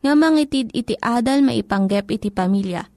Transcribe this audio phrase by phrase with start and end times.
[0.00, 2.88] nga mangitid iti adal maipanggep iti pamilya.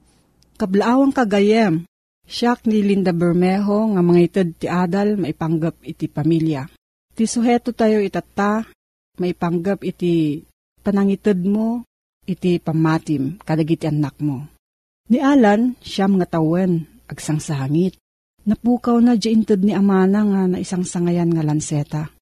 [0.56, 1.84] Kablaawang kagayem,
[2.24, 6.64] siyak ni Linda Bermejo nga mga itad ti adal maipanggap iti pamilya.
[7.14, 8.64] Ti suheto tayo itata,
[9.20, 10.42] maipanggap iti
[10.82, 11.86] panangitad mo,
[12.24, 14.48] iti pamatim, kadagiti anak mo.
[15.12, 17.68] Ni Alan, siyam nga tawen, agsang sa.
[18.44, 22.12] Napukaw na di intad ni Amana nga na isang sangayan nga lanseta.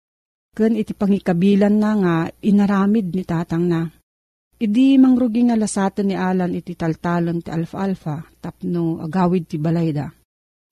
[0.55, 3.91] Ken iti pangikabilan na nga inaramid ni tatang na.
[4.63, 10.07] Idi mangrugi nga lasatan ni Alan iti taltalon ti alfa-alfa tapno agawid ti balayda.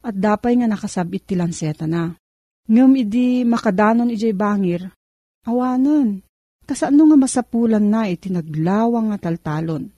[0.07, 2.15] At dapay nga nakasabit ti lanseta na.
[2.71, 4.87] Ngem idi makadanon ijay bangir,
[5.43, 6.23] awanon,
[6.63, 9.91] kasano nga masapulan na iti naglawang nga taltalon.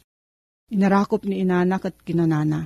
[0.73, 2.65] Inarakop ni inanak at kinanana.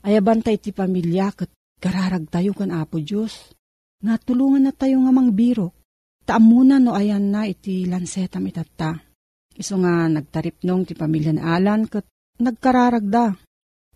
[0.00, 3.52] Ayabantay ti pamilya kat kararag tayo kan Apo Diyos.
[4.00, 5.76] Nga tulungan na tayo nga mangbiro.
[6.24, 8.96] Taamuna no ayan na iti lansetam itatta.
[9.54, 12.06] Iso nga nagtaripnong ti pamilya ni Alan kat
[12.42, 13.38] nagkararagda.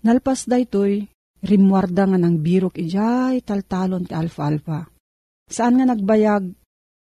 [0.06, 1.02] Nalpas da ito'y
[1.42, 4.86] rimwarda nga ng birok ijay taltalon ti alfa-alfa.
[5.50, 6.44] Saan nga nagbayag?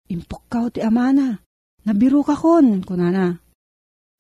[0.08, 1.36] Impokkaw ti amana.
[1.84, 3.36] Nabiro ka kon, kunana.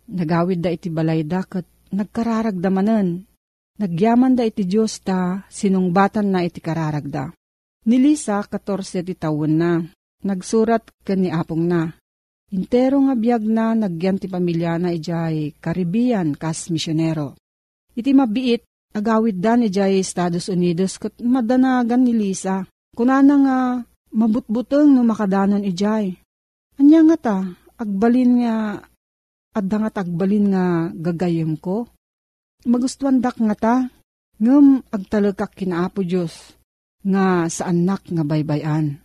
[0.07, 3.23] Nagawid da iti balayda kat nagkararagdamanan.
[3.77, 7.31] Nagyaman da iti Diyos ta, sinungbatan na iti kararagda.
[7.87, 9.15] Ni Lisa, 14 ti
[9.47, 9.79] na.
[10.17, 11.93] Nagsurat ka ni Apong na.
[12.47, 17.35] Intero nga biyag na nagyan ti pamilya na ijay Caribbean kas misyonero.
[17.91, 18.63] Iti mabiit,
[18.95, 22.63] agawid da ni ijay Estados Unidos kat madanagan ni Lisa.
[22.95, 23.57] Kunana nga
[24.15, 26.15] mabutbuteng no makadanon ijay.
[26.79, 27.37] Anya nga ta,
[27.75, 28.55] agbalin nga,
[29.51, 30.65] adda nga agbalin nga
[30.95, 31.89] gagayem ko.
[32.63, 33.75] Magustuhan dak nga ta,
[34.39, 36.55] ngem agtalagak kinaapo Diyos,
[37.03, 39.03] nga sa anak nga baybayan.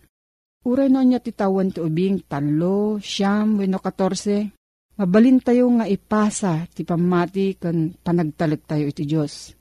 [0.63, 4.55] Uray no niya titawan ti ubing talo, siyam, weno katorse.
[4.95, 9.51] Mabalin tayo nga ipasa ti pamati kan panagtalag tayo iti Diyos.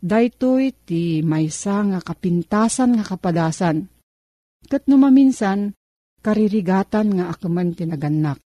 [0.00, 3.86] Daytoy ti maysa nga kapintasan nga kapadasan.
[4.66, 5.76] Kat numaminsan,
[6.24, 8.40] karirigatan nga akuman tinaganak.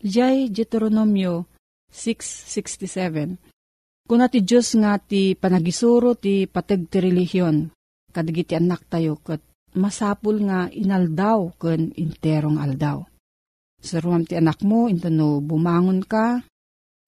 [0.00, 1.46] Jay Deuteronomio
[1.92, 3.36] 6.67
[4.06, 7.68] Kuna ti Diyos nga ti panagisuro ti patag ti relihiyon,
[8.14, 9.42] kadagiti anak tayo kat
[9.76, 13.04] masapul nga inaldaw ken interong aldaw.
[13.76, 16.40] Saruam ti anak mo, intano bumangon ka,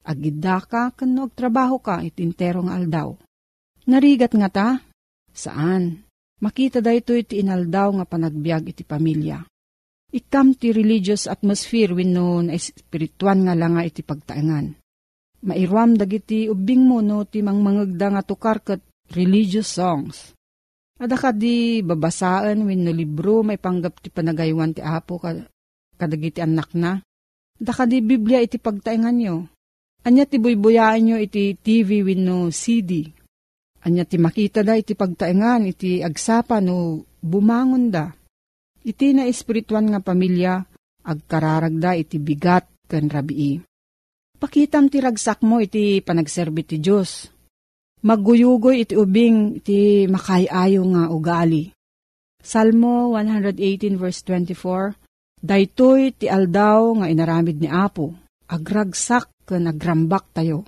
[0.05, 3.17] agida ka, ken no, trabaho ka, itinterong aldaw.
[3.89, 4.69] Narigat nga ta?
[5.33, 6.05] Saan?
[6.39, 9.43] Makita da ito iti inaldaw nga panagbiag iti pamilya.
[10.09, 14.79] Ikam ti religious atmosphere wenno na espirituan nga lang nga iti pagtaengan.
[15.45, 18.81] Mairam dagiti ubing mo no ti mangmangagda nga tukar ket
[19.13, 20.38] religious songs.
[20.99, 25.31] Ada ka di babasaan wenno libro may panggap ti panagaywan ti apo ka,
[25.95, 26.99] kadagiti anak na.
[27.63, 29.47] Ada ka di Biblia iti pagtaengan nyo.
[30.03, 33.19] Anya ti buybuyaan nyo iti TV wenno CD
[33.87, 38.11] Anya ti makita da iti pagtaengan iti agsapa no bumangon da.
[38.83, 40.67] Iti na espirituan nga pamilya
[41.07, 43.63] agkararagda iti bigat ken rabii.
[44.39, 47.31] Pakitam ti ragsak mo iti panagserbi ti Diyos.
[47.99, 51.75] Magguyugoy iti ubing iti makayayo nga ugali.
[52.39, 54.95] Salmo 118 verse 24
[55.39, 58.15] Daytoy ti aldaw nga inaramid ni Apo,
[58.51, 60.67] agragsak ken agrambak tayo.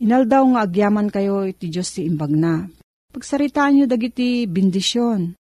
[0.00, 2.68] Inaldaw nga agyaman kayo iti Diyos ti imbag na.
[3.12, 5.36] Pagsaritaan nyo dagiti bindisyon.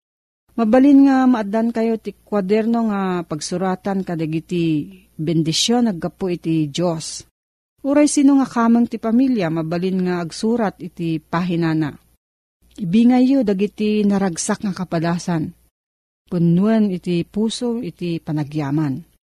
[0.56, 4.88] Mabalin nga maadan kayo ti kwaderno nga pagsuratan kadagiti
[5.20, 7.28] bendisyon aggapo iti Diyos.
[7.86, 11.94] Uray sino nga kamang ti pamilya mabalin nga agsurat iti pahinana.
[12.82, 15.54] Ibingay yo dagiti naragsak nga kapadasan.
[16.26, 19.16] Punuan iti puso iti panagyaman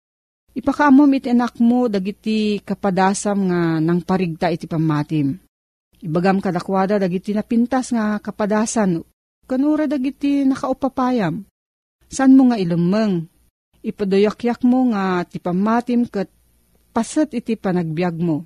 [0.53, 5.32] Ipakaamom iti anak mo dagiti kapadasam nga nang parigta iti pamatim.
[6.05, 9.00] Ibagam kadakwada dagiti napintas nga kapadasan
[9.49, 11.49] kanura dagiti nakaupapayam.
[12.12, 13.25] San mo nga ilumeng?
[13.81, 16.29] Ipadoyak-yak mo nga ti pamatim kat
[16.93, 18.44] pasat iti panagbiag mo.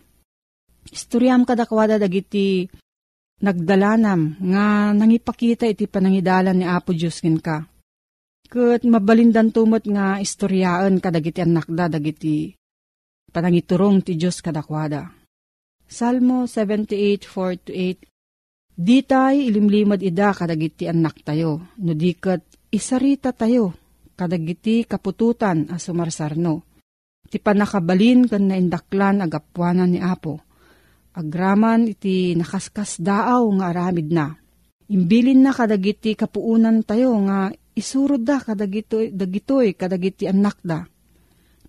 [0.90, 2.66] Istoryam kadakwada dagiti
[3.42, 7.66] nagdalanam nga nangipakita iti panangidalan ni Apo Diyos ka
[8.46, 12.54] Kat mabalindan tumot nga istoryaan kadagiti anak da dagiti
[13.34, 15.10] panangiturong ti Diyos kadakwada.
[15.86, 18.06] Salmo 78:4-8
[18.76, 23.72] Ditay ilimlimad ida kadagiti anak tayo, no dikat isarita tayo,
[24.12, 26.60] kadagiti kapututan a sumarsarno.
[27.24, 30.44] Ti panakabalin kan naindaklan agapuanan ni Apo.
[31.16, 34.36] Agraman iti nakaskas daaw nga aramid na.
[34.92, 40.84] Imbilin na kadagiti kapuunan tayo nga isurod da kadagitoy dagitoy kadagiti anak da.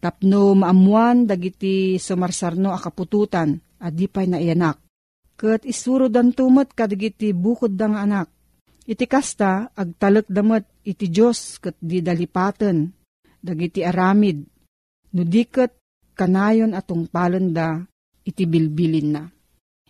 [0.03, 4.83] Tapno maamuan dagiti sumarsarno akapututan adi pay na ianak.
[5.39, 8.27] Kat isurod dan tumot kadagiti bukod da nga anak.
[8.83, 12.91] Iti kasta agtalek damat iti Diyos kat di dalipaten
[13.39, 14.43] dagiti aramid
[15.15, 15.71] no diket
[16.19, 17.79] kanayon atong palanda
[18.27, 19.23] iti bilbilin na.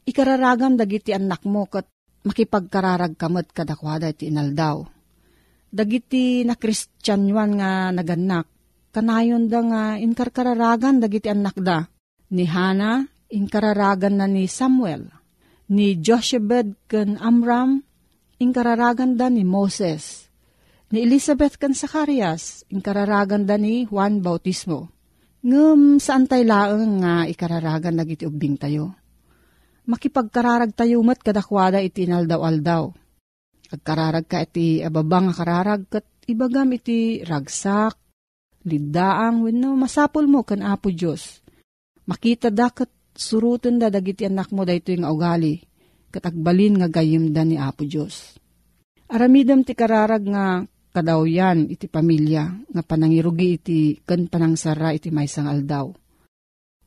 [0.08, 1.86] Ikararagam dagiti anak mo kat
[2.24, 4.98] makipagkararag kamot kadakwada iti inaldaw
[5.72, 8.48] dagiti na kristyanwan nga naganak,
[8.96, 11.88] kanayon da nga inkarkararagan dagiti anak da.
[12.34, 15.08] Ni Hana, inkararagan na ni Samuel.
[15.72, 17.84] Ni Joshebed ken Amram,
[18.40, 20.28] inkararagan da ni Moses.
[20.92, 24.92] Ni Elizabeth ken Zacarias, inkararagan da ni Juan Bautismo.
[25.44, 28.96] Ngem saan tay laeng nga ikararagan dagiti ubing tayo.
[29.88, 33.08] Makipagkararag tayo mat kadakwada iti inaldaw-aldaw
[33.68, 38.00] Agkararag ka iti ababang kararag kat ibagam iti ragsak,
[38.64, 41.44] lidaang wenno masapol mo kan Apo Dios.
[42.08, 45.60] Makita da kat surutan da dagiti anak mo dayto nga ugali
[46.08, 48.40] kat agbalin nga gayim da ni Apo Dios.
[49.12, 50.64] Aramidam ti kararag nga
[50.96, 55.92] kadawyan iti pamilya nga panangirugi iti ken panangsara iti maysang aldaw.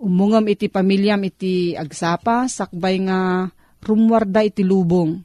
[0.00, 3.52] Umungam iti pamilyam iti agsapa sakbay nga
[3.84, 5.20] rumwarda iti lubong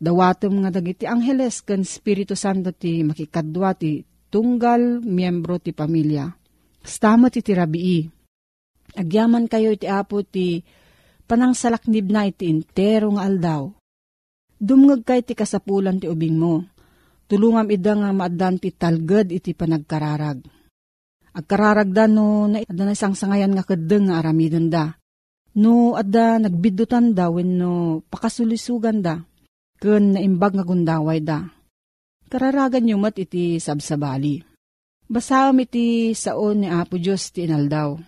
[0.00, 4.00] Dawatom nga dagiti angheles ken Espiritu Santo ti makikadwa ti
[4.32, 6.24] tunggal miyembro ti pamilya.
[6.80, 8.08] Stamat iti rabii.
[8.96, 10.64] Agyaman kayo iti apo ti
[11.28, 13.68] panangsalaknib na iti intero nga aldaw.
[14.56, 16.64] Dumngag kay ti kasapulan ti ubing mo.
[17.28, 20.40] Tulungam ida nga maadan ti talged iti panagkararag.
[21.30, 24.98] Agkararag da no na adda na isang sangayan nga kadeng nga aramidon da.
[25.54, 29.22] No adda nagbidutan da wenno pakasulisugan da
[29.80, 31.46] ken naimbag nga gundaway da.
[32.30, 34.42] Kararagan nyo mat iti sabsabali.
[35.10, 37.98] Basaam iti saon ni Apo Diyos ti inaldaw.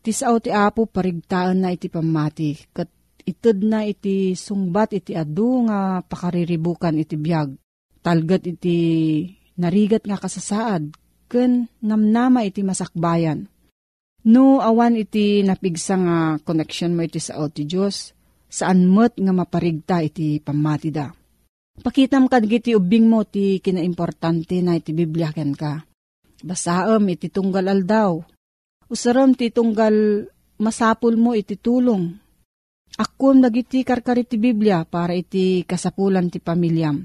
[0.00, 2.88] Ti sao ti Apo parigtaan na iti pamati, kat
[3.28, 7.52] ited na iti sungbat iti adu nga pakariribukan iti biyag.
[8.00, 8.76] Talgat iti
[9.60, 10.96] narigat nga kasasaad,
[11.32, 13.48] ken namnama iti masakbayan.
[14.28, 18.12] No awan iti napigsa nga connection mo iti sao ti Diyos,
[18.52, 21.10] saan mo't nga maparigta iti pamatida.
[21.80, 25.80] Pakitam kad giti ubing mo ti kinaimportante na iti Biblia ken ka.
[26.44, 28.20] Basaam iti tunggal aldaw.
[28.92, 30.28] Usaram ti tunggal
[30.60, 32.12] masapul mo iti tulong.
[33.00, 37.00] Akum dagiti karkar iti Biblia para iti kasapulan ti pamilyam.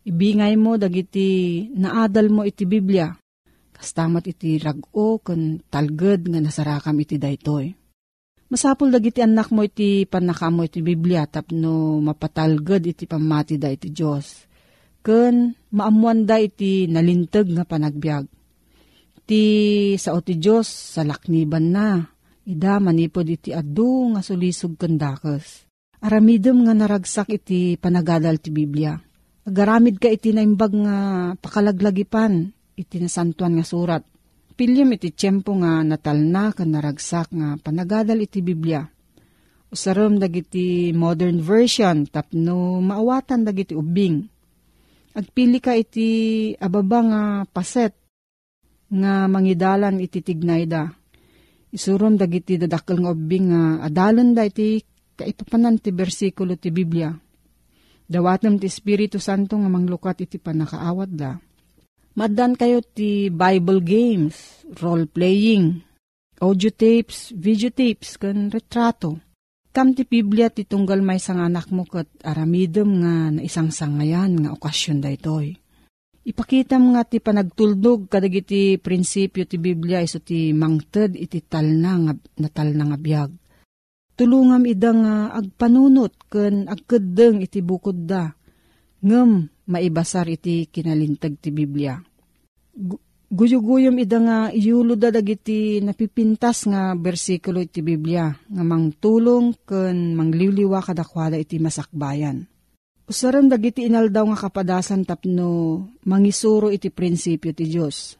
[0.00, 3.12] Ibingay mo dagiti naadal mo iti Biblia.
[3.80, 7.72] Kastamat iti rago kun talged nga nasarakam iti daytoy.
[8.52, 14.44] Masapul dagiti anak mo iti panakamo iti Biblia tapno mapatalged iti pamati da iti Diyos.
[15.00, 18.28] Kun maamuan da iti nalintag nga panagbiag.
[19.24, 19.42] Ti
[19.96, 22.04] sao ti Diyos sa lakniban na.
[22.44, 25.64] Ida manipod iti adu nga sulisog kandakes.
[26.04, 28.92] Aramidem nga naragsak iti panagadal ti Biblia.
[29.48, 30.96] Agaramid ka iti naimbag nga
[31.40, 34.02] pakalaglagipan iti nasantuan nga surat
[34.60, 38.84] Pilyam iti tiyempo nga natalna kan naragsak nga panagadal iti Biblia.
[39.72, 44.20] Usaram dagiti modern version tapno maawatan dagiti ubing.
[45.16, 47.96] Agpili ka iti ababa nga paset
[48.92, 50.92] nga mangidalan iti tignayda.
[51.72, 54.84] Isurom dagiti dadakkel nga ubing nga adalan da iti
[55.16, 57.16] kaipapanan ti bersikulo ti Biblia.
[58.04, 61.40] Dawatem ti Espiritu Santo nga manglukat iti panakaawat da
[62.10, 65.78] Madan kayo ti Bible games, role-playing,
[66.42, 69.22] audio tapes, video tapes, kan retrato.
[69.70, 74.34] Kam ti Biblia ti tunggal may sang anak mo kat aramidem nga na isang sangayan
[74.42, 75.54] nga okasyon da itoy.
[76.26, 82.12] Ipakita nga ti panagtuldog kadagiti prinsipyo ti Biblia iso ti mangted iti talna nga
[82.42, 83.30] natal na nga biyag.
[84.18, 88.34] Tulungam ida nga agpanunot ken agkeddeng iti bukod da.
[89.00, 91.94] Ngem maibasar iti kinalintag ti Biblia.
[93.30, 100.82] Guyuguyom ida nga iyulo da dagiti napipintas nga bersikulo iti Biblia nga mangtulong ken mangliliwa
[100.82, 102.50] kadakwada iti masakbayan.
[103.06, 108.18] Usaram dagiti inaldaw nga kapadasan tapno mangisuro iti prinsipyo ti Dios.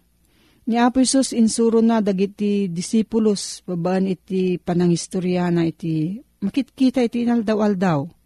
[0.71, 8.20] Ni Apo Isus insuro na dagiti disipulos babaan iti panangistorya na iti makitkita iti inaldaw-aldaw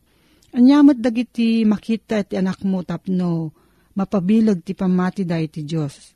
[0.55, 3.51] Anyamat dagiti makita iti anak mo tapno
[3.99, 6.15] mapabilag ti pamati da iti Diyos.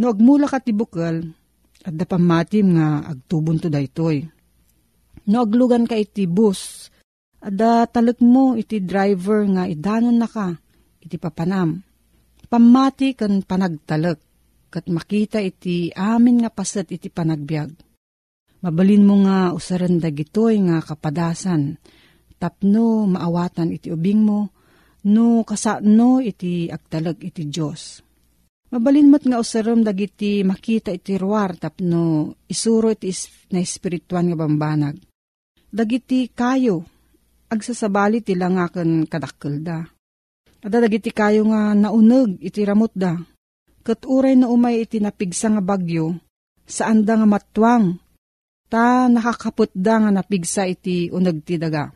[0.00, 1.20] No agmula ka ti bukal,
[1.84, 4.24] at da pamatim nga agtubon to da itoy.
[5.28, 6.88] No aglugan ka iti bus,
[7.44, 10.56] at da talag mo iti driver nga idanon na ka,
[11.04, 11.84] iti papanam.
[12.48, 14.16] Pamati kan panagtalag,
[14.72, 17.68] kat makita iti amin nga pasat iti panagbiag.
[18.64, 21.76] Mabalin mo nga usaran dagitoy nga kapadasan,
[22.38, 24.40] tapno maawatan iti ubing mo,
[25.10, 28.02] no kasano iti agtalag iti Diyos.
[28.68, 33.08] Mabalin mo't nga usarom dagiti makita iti ruwar tapno isuro iti
[33.50, 34.96] na espirituan nga bambanag.
[35.68, 36.84] Dagiti kayo,
[37.48, 39.84] agsasabali ti langakan kadakkel da.
[40.60, 43.16] Ada dagiti kayo nga nauneg iti ramot da.
[43.80, 46.12] Kat uray na umay iti napigsa nga bagyo,
[46.68, 47.96] saan da nga matwang,
[48.68, 51.88] ta nakakaput da nga napigsa iti uneg ti daga.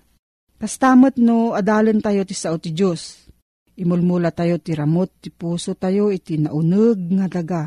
[0.63, 3.27] Kastamot no adalan tayo ti sao ti Diyos.
[3.75, 7.63] Imulmula tayo ti ramot ti puso tayo iti nauneg nga daga.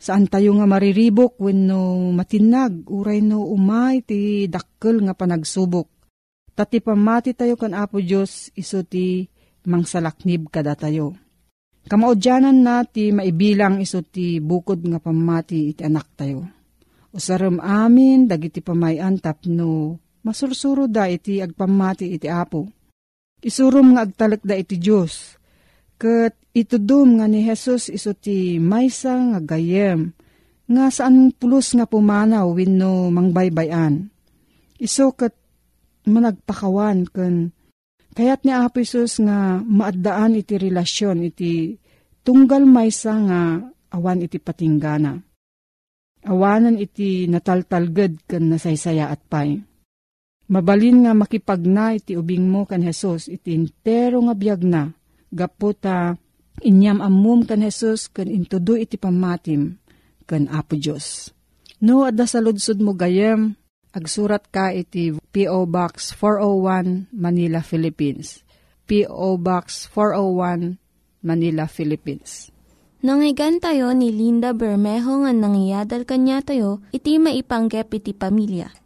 [0.00, 5.92] Saan tayo nga mariribok when no matinag uray no umay ti dakkel nga panagsubok.
[6.56, 9.28] Tati pamati tayo kan Apo Diyos iso ti
[9.68, 11.12] mangsalaknib kada tayo.
[11.84, 16.48] Kamaudyanan na ti maibilang iso ti bukod nga pamati iti anak tayo.
[17.12, 22.66] Usaram amin dagiti pamayan tapno masursuro da iti agpamati iti apo.
[23.38, 25.38] Isurum nga agtalak da iti Diyos.
[25.94, 30.10] Kat itudum nga ni Jesus iso ti maysa nga gayem
[30.66, 34.10] nga saan pulos nga pumanaw wenno mangbaybayan.
[34.82, 35.32] Iso kat
[36.10, 37.54] managpakawan ken
[38.12, 41.78] kayat ni Apo Isus nga maaddaan iti relasyon iti
[42.26, 43.40] tunggal maysa nga
[43.94, 45.14] awan iti patinggana.
[46.26, 49.62] Awanan iti nataltalged ken nasaysaya at pay.
[50.46, 54.94] Mabalin nga makipagna iti ubing mo kan Jesus iti intero nga biyag na.
[55.26, 56.14] Gaputa
[56.62, 59.74] inyam amum kan Jesus kan intudo iti pamatim
[60.22, 61.34] kan Apo Diyos.
[61.82, 62.38] No, adda sa
[62.78, 63.58] mo gayem,
[63.90, 65.66] agsurat ka iti P.O.
[65.66, 68.46] Box 401 Manila, Philippines.
[68.86, 69.36] P.O.
[69.42, 70.78] Box 401
[71.26, 72.54] Manila, Philippines.
[73.02, 78.85] Nangyigan tayo ni Linda Bermejo nga nangyadal kanya tayo, iti maipanggep iti pamilya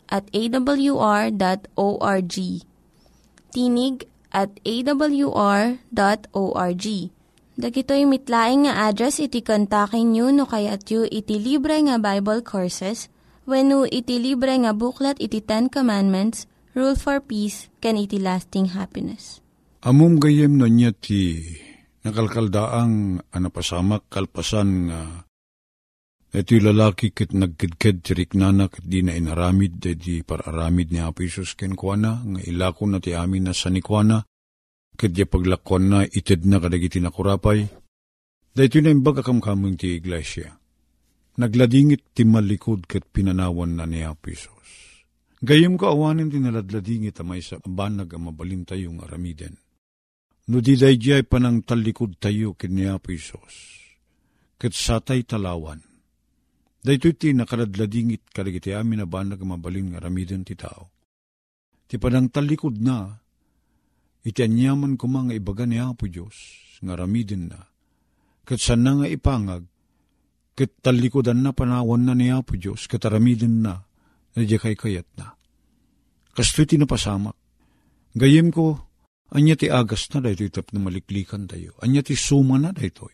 [0.11, 1.35] at awr.org.
[3.55, 3.95] Tinig
[4.31, 5.75] at awr.org.
[7.61, 13.11] Dagitoy mitlaing nga address iti kontakin nyo no kayat yu iti libre nga Bible Courses
[13.43, 18.71] when no iti libre nga buklat iti Ten Commandments, Rule for Peace, can iti lasting
[18.71, 19.43] happiness.
[19.83, 21.43] Amom gayem no niya ti
[22.01, 24.99] nakalkaldaang anapasamak kalpasan nga
[26.31, 31.59] iti lalaki kit nagkidked ti riknana kat di na inaramid di pararamid ni Apo Isus
[31.59, 34.23] ken kuana nga ilako na ti amin na sanikwana
[35.01, 37.65] Kadya paglakon na ited na kadagiti nakurapay.
[38.53, 40.61] Dahito na imbag akamkamang ti iglesia.
[41.41, 44.61] Nagladingit ti malikod kat pinanawan na ni Apisos.
[45.41, 49.57] Gayem ko awanin ti naladladingit amay sa banag ang mabalin tayong aramiden.
[50.53, 53.81] No di dayjay panang talikod tayo kin ni Apisos.
[54.61, 55.90] Kat satay talawan.
[56.81, 60.89] Dahito ti nakaladladingit kadagiti amin na banag mabalin nga aramiden ti tao.
[61.85, 63.21] Ti panang talikod na
[64.21, 66.37] Iti anyaman ko mga ibaga ni Apo Diyos,
[66.85, 67.57] nga ramidin na.
[68.45, 69.65] Kat sana nga ipangag,
[70.53, 73.81] kat talikodan na panawan na ni Apo Diyos, kat aramidin na,
[74.37, 75.33] na di kay kayat na.
[76.37, 77.33] Kasto iti napasamak.
[78.13, 78.77] Gayem ko,
[79.33, 81.73] anya ti agas na dahito tap na maliklikan tayo.
[81.81, 83.09] Anya ti suma na dahito.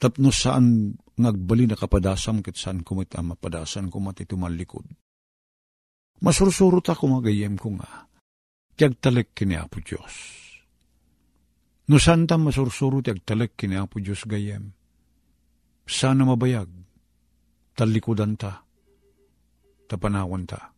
[0.00, 4.86] Tapno saan ngagbali na kapadasam kat saan kumita mapadasan kumati tumalikod.
[6.22, 8.06] Masursurot ako magayem ko nga
[8.74, 10.14] ti agtalek kini Apo Diyos.
[11.90, 14.74] No santa masursuro ti agtalek kini Apo Diyos gayem.
[15.84, 16.70] Sana mabayag,
[17.76, 18.64] talikudan ta,
[19.86, 20.72] tapanawan ta.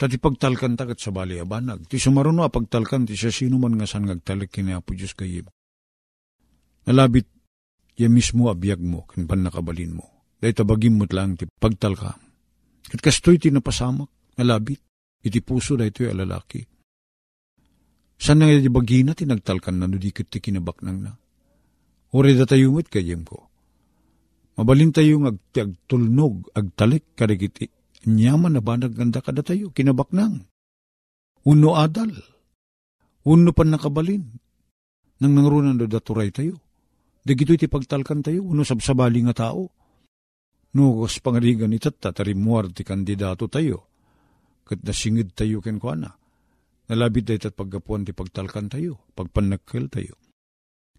[0.00, 1.84] Tati pagtalkan ta kat sa bali abanag.
[1.84, 5.46] Ti sumaruno pagtalkan ti siya sino man nga san ngagtalek kini Apo Diyos gayem.
[6.88, 7.28] Nalabit,
[7.96, 10.06] ya mismo abiyag mo, kinpan nakabalin mo.
[10.40, 12.16] Dahil tabagim mo't lang ti pagtalkam.
[12.90, 14.08] Kat kastoy ti napasamak,
[14.40, 14.80] nalabit,
[15.22, 16.60] iti puso da ito'y alalaki.
[18.20, 21.12] San nga di bagina ti nagtalkan na nudikit ti kinabak nang na.
[22.12, 23.48] Uri da tayo mit kayem ko.
[24.60, 27.72] Mabalin tayo ng ag, agtulnog, agtalik, karikiti.
[28.04, 30.44] Nyaman na ba naganda kada tayo, kinabak nang.
[31.48, 32.12] Uno adal.
[33.24, 34.24] Uno pan nakabalin.
[35.24, 36.60] Nang nangrunan do daturay tayo.
[37.20, 39.68] Dagito iti pagtalkan tayo, uno sabsabali nga tao.
[40.76, 43.90] No, kas pangarigan itat, tatarimuar ti kandidato tayo.
[44.64, 46.20] Kat nasingid tayo ken ko na
[46.90, 50.18] Nalabid da ito't paggapuan ti pagtalkan tayo, pagpanakkel tayo.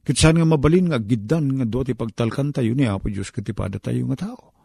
[0.07, 4.07] Kitsan nga mabalin nga giddan nga do ti pagtalkan tayo ni Apo Diyos katipada tayo
[4.07, 4.55] nga tao.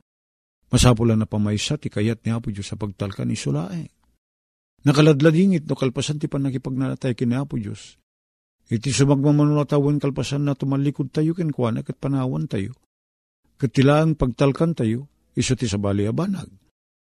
[0.70, 3.90] Masapula na pamaysa ti kayat ni Apo Diyos sa pagtalkan isulae.
[4.86, 7.98] Nakaladladingit no kalpasan ti panakipagnanatay kin Apo Diyos.
[8.66, 12.74] Iti sumagmamanunatawan kalpasan na tumalikod tayo kin kuana kat panawan tayo.
[13.56, 15.06] Katilaang pagtalkan tayo,
[15.38, 16.50] iso ti sa bali abanag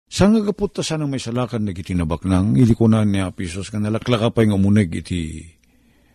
[0.07, 3.67] Saan nga kapot ta sanang may salakan na gitinabak nang, ili ko na ni Apisos,
[3.67, 5.43] nga nalaklaka pa yung amuneg iti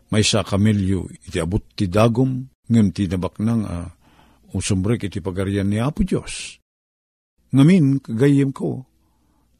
[0.08, 3.88] may sa kamilyo, iti abot ti dagom, ngayon ti nabak nang uh,
[4.56, 6.56] usumbrek iti pagarian ni Apo Diyos.
[7.52, 8.88] Ngamin, kagayem ko,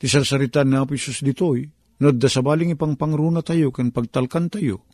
[0.00, 1.68] ti sarsaritan ni Apo Diyos ditoy,
[2.00, 4.88] nadda sa baling ipang pangruna tayo, kan pagtalkan tayo.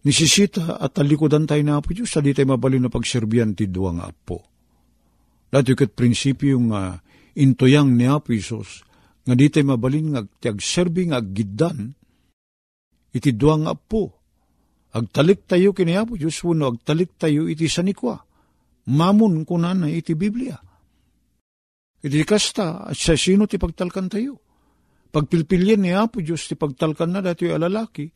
[0.00, 4.08] Nisisita at talikodan tayo na Apo Diyos, sa tayo mabalin na pagserbiyan ti duwa nga
[4.08, 4.40] apo.
[5.52, 7.00] Dati kat prinsipyo nga uh,
[7.36, 8.80] intoyang ni Apo Isos,
[9.28, 11.92] nga di tayo mabalin nga agserbi nga aggidan,
[13.12, 14.14] iti duwang apo,
[14.96, 18.24] agtalik tayo kini Apo Diyos, wano agtalik tayo iti sanikwa,
[18.88, 20.56] mamun kunan na iti Biblia.
[22.00, 24.40] Iti kasta, at sa sino ti pagtalkan tayo?
[25.12, 28.08] Pagpilpilyan ni Apo Diyos, ti pagtalkan na dati alalaki,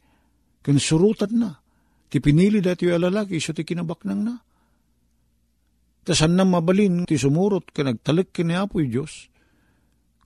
[0.64, 1.52] kansurutan na,
[2.14, 4.34] ti pinili dati alalaki, so ti kinabaknang na
[6.04, 9.32] Tasan na mabalin, ti sumurot ka nagtalik kini Apoy Diyos.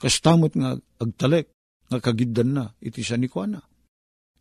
[0.02, 1.54] Kastamot nga agtalik,
[1.86, 3.62] nga kagiddan na, iti sa ni Kuana.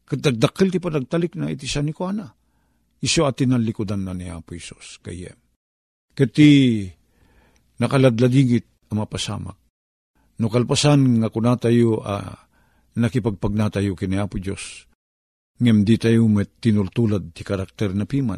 [0.10, 2.26] Kadagdakil ti pa nagtalik na iti sa ni Kuana.
[2.98, 5.38] Iso atin ang likodan na ni Apo Isos kayem.
[6.18, 6.50] Kati
[7.78, 9.58] nakaladladigit ang mapasamak.
[10.42, 12.34] No kalpasan nga kuna tayo uh,
[12.98, 14.87] nakipagpagnatayo kini Apo Diyos.
[15.58, 18.38] Ngem di tayo met tinultulad ti karakter na piman.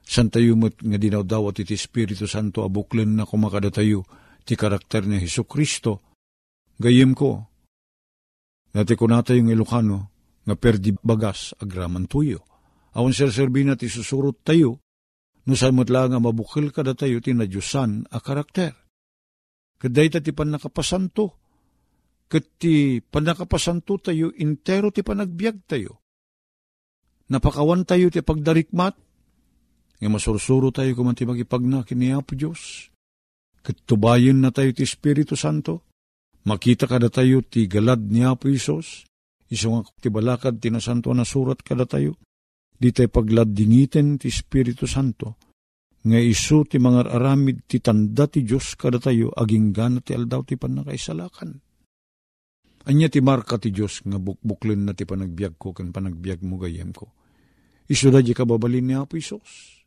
[0.00, 4.08] San tayo mo't nga dinawdaw at iti Espiritu Santo abuklen na kumakada tayo
[4.48, 6.00] ti karakter ni Heso Kristo.
[6.80, 7.44] Gayem ko,
[8.72, 9.98] dati ko na tayo ng Ilocano,
[10.48, 12.40] nga perdi bagas agraman tuyo.
[12.96, 14.80] Awan sir serbi ti susurot tayo,
[15.44, 18.72] no saan mo't lang nga mabukil kada tayo ti nadyusan a karakter.
[19.76, 21.36] Kaday ta ti panakapasanto,
[22.24, 26.07] kat ti panakapasanto tayo, intero ti panagbiag tayo.
[27.28, 28.94] Napakawan tayo ti pagdarikmat,
[29.98, 32.88] nga masursuro tayo kumanti magipagna kini Apo Diyos.
[33.60, 35.84] Katubayan na tayo ti Espiritu Santo.
[36.48, 39.04] Makita kada tayo ti galad ni Apo Isos.
[39.52, 42.16] Iso nga ti balakad ti nasanto na surat kada tayo.
[42.78, 45.34] di tayo pagladingiten ti Espiritu Santo,
[46.06, 50.46] nga isu ti mga aramid ti tanda ti Diyos kada tayo, aging gana ti aldaw
[50.46, 51.58] ti panakaisalakan.
[52.88, 56.96] Anya ti marka ti Diyos nga bukbuklin na ti panagbiag ko, kan panagbiag mo gayem
[56.96, 57.12] ko.
[57.84, 59.84] Isu da di kababalin ni Apo Isos.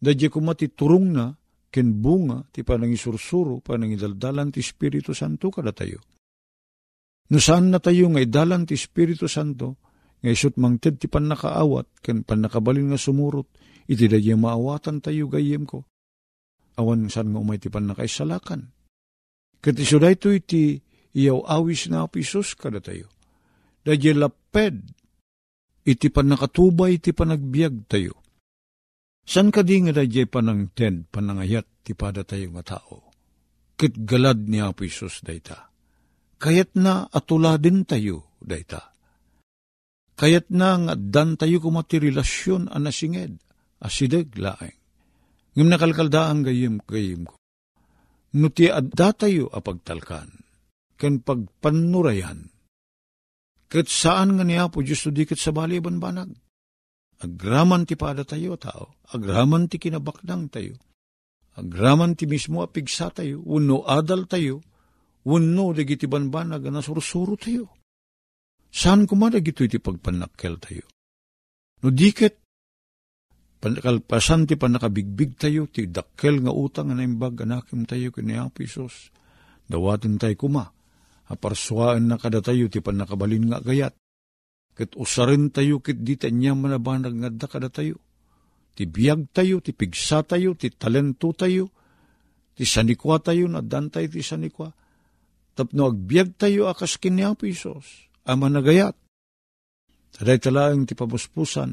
[0.00, 1.28] Da di kumati turong na,
[1.68, 6.00] ken bunga ti panangisursuro, panangidaldalan ti Espiritu Santo kada tayo.
[7.28, 9.80] No saan na tayo nga idalan ti Espiritu Santo,
[10.20, 13.52] nga isut mangted ti pan nakaawat, ken pan nakabalin nga sumurot,
[13.84, 15.84] iti da maawatan tayo gayem ko.
[16.80, 18.72] Awan saan nga umay ti pan nakaisalakan.
[19.60, 20.83] Kat iso da ito iti
[21.14, 23.08] iyaw awis na apisos kada tayo.
[23.86, 24.76] Da laped,
[25.86, 28.18] iti pan nakatubay iti panagbiag tayo.
[29.24, 33.08] San ka di nga da panang ted panangayat ti pada tayo nga tao.
[33.74, 35.72] Kit galad ni Apo Isus dayta.
[36.38, 38.94] Kayat na atula din tayo dayta
[40.14, 43.34] Kayat na nga dan tayo kumati relasyon anasinged,
[43.82, 44.78] asideg laeng.
[45.58, 47.34] Ngam nakalkaldaan gayim gayim ko.
[48.38, 50.30] Nuti adda tayo apagtalkan,
[51.04, 52.48] ken pagpanurayan.
[53.68, 56.32] Kat saan nga niya po Diyos dikit sa bali banbanag.
[57.20, 60.80] Agraman ti pada tayo tao, agraman ti kinabakdang tayo.
[61.60, 64.64] Agraman ti mismo apigsa tayo, uno adal tayo,
[65.28, 67.84] uno digiti banbanag na sursuro tayo
[68.74, 70.82] Saan kumadag ito iti pagpanakkel tayo?
[71.86, 72.42] No diket,
[73.62, 79.14] pankalpasan ti panakabigbig tayo, ti dakkel nga utang nga naimbag anakim tayo kiniyapo Isos.
[79.70, 80.73] Dawatin tayo kuma,
[81.30, 83.94] aparsuaan na kada tayo ti panakabalin nga gayat.
[84.74, 88.02] Kat usarin tayo kit di tanya manabanag nga da kada tayo.
[88.74, 91.70] Ti biyag tayo, ti pigsa tayo, ti talento tayo,
[92.58, 94.74] ti sanikwa tayo, na dantay ti sanikwa.
[95.54, 98.96] Tapno agbiag tayo akas kinyapo Isos ama nagayat.
[100.14, 101.70] Taday talaang ti pabuspusan,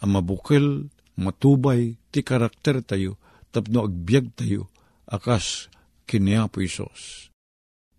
[0.00, 3.18] ang mabukil, matubay, ti karakter tayo,
[3.50, 4.70] tapno agbyag tayo,
[5.06, 5.70] akas
[6.06, 7.29] kiniya po Isos.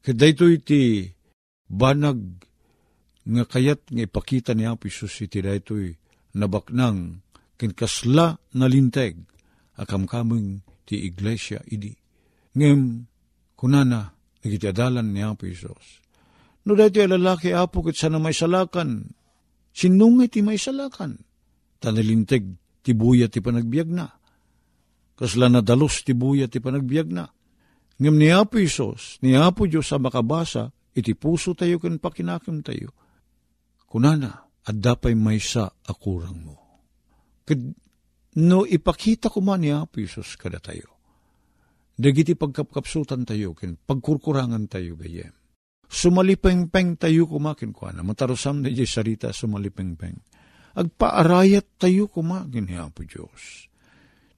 [0.02, 1.06] Kada ito iti
[1.70, 2.20] banag
[3.22, 5.94] nga kayat nga ipakita niya po Isos iti daytoy
[6.34, 7.22] nabaknang
[7.62, 9.22] kinkasla na linteg
[9.78, 11.94] akam kaming ti iglesia idi.
[12.58, 13.06] Ngem
[13.54, 16.02] kunana nagitiadalan niya po Isos
[16.66, 19.10] No dati lalaki apo kat sana may salakan.
[19.74, 21.18] Sinungay ti may salakan.
[21.82, 22.46] Tanalinteg
[22.86, 24.06] ti buya ti panagbiag na.
[25.18, 27.26] Kasla na dalos ti buya ti panagbiag na.
[28.02, 32.98] Ngam ni Apo Isos, ni Apo Diyos sa makabasa, iti puso tayo kan pakinakim tayo.
[33.86, 36.58] Kunana, at dapay may sa akurang mo.
[37.46, 37.62] Kad,
[38.42, 40.98] no ipakita ko man ni Apo Isos kada tayo.
[41.94, 45.38] Dagiti pagkapkapsutan tayo, kin pagkurkurangan tayo gayem
[45.92, 48.00] Sumalipengpeng tayo kumakin ko na.
[48.00, 50.16] Matarusam na di sarita sumalipengpeng.
[50.80, 53.68] Agpaarayat tayo kumakin niya po Diyos.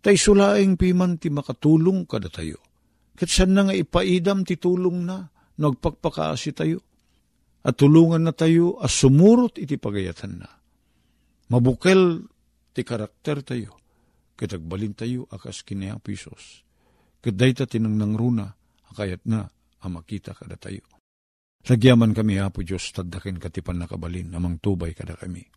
[0.01, 2.72] Tay sulaing piman ti makatulong kada tayo.
[3.13, 5.29] Kat saan na nga ipaidam ti tulong na,
[5.61, 6.81] nagpagpakaasi tayo.
[7.63, 10.49] At tulungan na tayo, as sumurot iti pagayatan na.
[11.53, 12.25] Mabukel
[12.73, 13.77] ti karakter tayo.
[14.33, 16.65] Kitagbalin tayo akas kinaya pisos.
[17.23, 18.49] Kaday ta tinang runa,
[18.91, 19.47] akayat na,
[19.85, 20.83] amakita kada tayo.
[21.63, 25.47] Sagyaman kami, Apo Diyos, tadakin katipan na kabalin, namang tubay kada kami.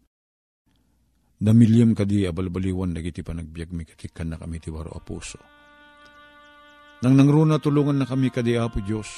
[1.37, 5.43] Damilyam kadi abalbaliwan dagiti panagbiag mi katikan na kami tiwaro a puso.
[7.05, 9.09] Nang nangruna tulungan na kami kadi Apo Diyos,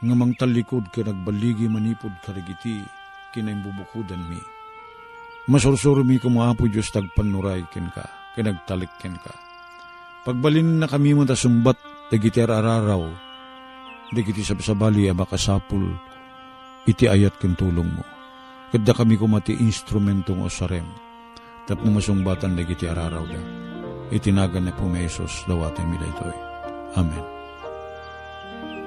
[0.00, 2.80] nga mang talikod ka nagbaligi manipod karigiti
[3.36, 4.40] kinaimbubukudan mi.
[5.44, 9.32] Masursuro mi kumahapo Diyos tagpanuray ken ka, kinagtalik ken ka.
[10.24, 11.76] Pagbalin na kami mo tasumbat,
[12.08, 13.12] dagiti araraw,
[14.14, 15.90] Digiti sabsabali a makasapul,
[16.84, 18.04] iti ayat ken tulong mo.
[18.68, 20.86] Kadda kami kumati instrumentong osarem.
[21.64, 23.40] Tapno masungbatan digiti araraw da.
[24.12, 26.43] Itinagan na po may Isos dawatin mi daytoy.
[26.94, 27.24] Amen.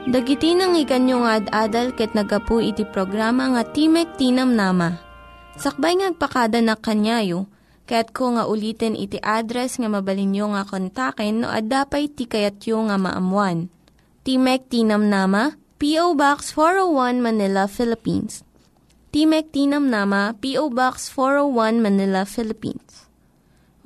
[0.07, 4.95] Dagiti nang iganyo nga ad-adal ket nagapu iti programa nga Timek Tinam Nama.
[5.59, 7.51] Sakbay ngagpakada na kanyayo,
[7.83, 13.67] ket ko nga ulitin iti address nga mabalinyo nga kontaken no ad-dapay tikayatyo nga maamuan.
[14.23, 16.15] Timek Tinam Nama, P.O.
[16.15, 18.47] Box 401 Manila, Philippines.
[19.11, 20.67] Timek Tinam Nama, P.O.
[20.71, 23.06] Box 401 Manila, Philippines.